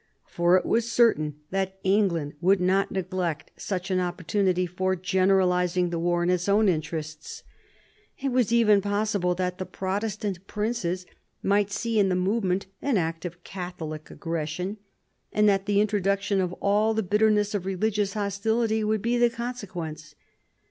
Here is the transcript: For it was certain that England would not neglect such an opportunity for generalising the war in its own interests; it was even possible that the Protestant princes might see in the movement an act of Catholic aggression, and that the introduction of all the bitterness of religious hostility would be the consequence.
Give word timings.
For 0.27 0.57
it 0.57 0.65
was 0.65 0.91
certain 0.91 1.35
that 1.51 1.77
England 1.83 2.33
would 2.41 2.59
not 2.59 2.89
neglect 2.91 3.51
such 3.55 3.91
an 3.91 3.99
opportunity 3.99 4.65
for 4.65 4.95
generalising 4.95 5.91
the 5.91 5.99
war 5.99 6.23
in 6.23 6.31
its 6.31 6.49
own 6.49 6.67
interests; 6.67 7.43
it 8.19 8.31
was 8.31 8.51
even 8.51 8.81
possible 8.81 9.35
that 9.35 9.59
the 9.59 9.65
Protestant 9.67 10.47
princes 10.47 11.05
might 11.43 11.69
see 11.69 11.99
in 11.99 12.09
the 12.09 12.15
movement 12.15 12.65
an 12.81 12.97
act 12.97 13.25
of 13.25 13.43
Catholic 13.43 14.09
aggression, 14.09 14.77
and 15.31 15.47
that 15.47 15.67
the 15.67 15.79
introduction 15.79 16.41
of 16.41 16.51
all 16.53 16.95
the 16.95 17.03
bitterness 17.03 17.53
of 17.53 17.67
religious 17.67 18.13
hostility 18.13 18.83
would 18.83 19.03
be 19.03 19.19
the 19.19 19.29
consequence. 19.29 20.15